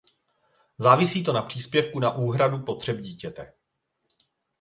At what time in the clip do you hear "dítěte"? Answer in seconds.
2.97-3.53